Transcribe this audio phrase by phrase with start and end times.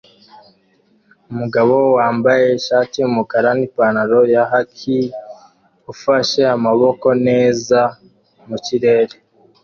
[1.31, 4.97] Umugabo wambaye ishati yumukara nipantaro ya kahki
[5.91, 7.79] ufashe amaboko neza
[8.47, 9.15] mukirere